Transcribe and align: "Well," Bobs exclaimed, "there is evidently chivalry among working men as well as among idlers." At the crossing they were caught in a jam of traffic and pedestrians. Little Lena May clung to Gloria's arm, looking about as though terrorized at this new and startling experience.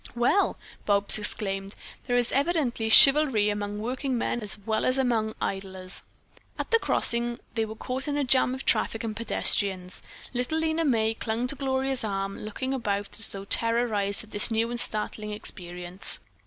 "Well," 0.15 0.57
Bobs 0.87 1.19
exclaimed, 1.19 1.75
"there 2.07 2.15
is 2.17 2.31
evidently 2.31 2.89
chivalry 2.89 3.49
among 3.51 3.77
working 3.77 4.17
men 4.17 4.41
as 4.41 4.57
well 4.57 4.83
as 4.83 4.97
among 4.97 5.35
idlers." 5.39 6.01
At 6.57 6.71
the 6.71 6.79
crossing 6.79 7.37
they 7.53 7.65
were 7.65 7.75
caught 7.75 8.07
in 8.07 8.17
a 8.17 8.23
jam 8.23 8.55
of 8.55 8.65
traffic 8.65 9.03
and 9.03 9.15
pedestrians. 9.15 10.01
Little 10.33 10.57
Lena 10.57 10.85
May 10.85 11.13
clung 11.13 11.45
to 11.45 11.55
Gloria's 11.55 12.03
arm, 12.03 12.39
looking 12.39 12.73
about 12.73 13.19
as 13.19 13.29
though 13.29 13.45
terrorized 13.45 14.23
at 14.23 14.31
this 14.31 14.49
new 14.49 14.71
and 14.71 14.79
startling 14.79 15.33
experience. 15.33 16.17